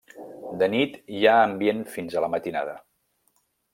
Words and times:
De 0.61 0.69
nit 0.75 0.95
hi 1.17 1.21
ha 1.31 1.35
ambient 1.49 1.83
fins 1.99 2.17
a 2.17 2.25
la 2.25 2.31
matinada. 2.37 2.75